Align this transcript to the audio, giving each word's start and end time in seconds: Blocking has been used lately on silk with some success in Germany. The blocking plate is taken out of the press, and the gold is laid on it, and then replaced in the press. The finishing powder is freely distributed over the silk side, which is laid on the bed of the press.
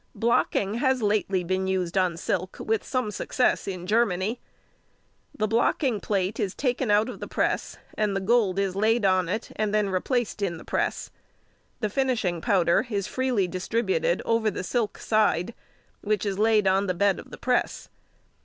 Blocking 0.15 0.73
has 0.79 0.99
been 1.01 1.67
used 1.67 1.95
lately 1.95 2.01
on 2.01 2.17
silk 2.17 2.57
with 2.59 2.83
some 2.83 3.11
success 3.11 3.67
in 3.67 3.85
Germany. 3.85 4.39
The 5.37 5.45
blocking 5.47 5.99
plate 5.99 6.39
is 6.39 6.55
taken 6.55 6.89
out 6.89 7.07
of 7.07 7.19
the 7.19 7.27
press, 7.27 7.77
and 7.95 8.15
the 8.15 8.19
gold 8.19 8.57
is 8.57 8.75
laid 8.75 9.05
on 9.05 9.29
it, 9.29 9.51
and 9.57 9.75
then 9.75 9.91
replaced 9.91 10.41
in 10.41 10.57
the 10.57 10.65
press. 10.65 11.11
The 11.81 11.89
finishing 11.91 12.41
powder 12.41 12.87
is 12.89 13.05
freely 13.05 13.47
distributed 13.47 14.23
over 14.25 14.49
the 14.49 14.63
silk 14.63 14.97
side, 14.97 15.53
which 16.03 16.25
is 16.25 16.39
laid 16.39 16.65
on 16.65 16.87
the 16.87 16.95
bed 16.95 17.19
of 17.19 17.29
the 17.29 17.37
press. 17.37 17.87